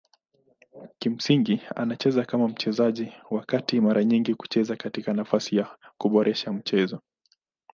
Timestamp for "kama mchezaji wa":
2.25-3.45